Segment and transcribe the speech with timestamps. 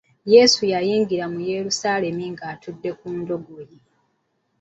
[0.33, 3.77] Yesu yayingira mu Yerusaalemi ng'atudde ku ndogoyi.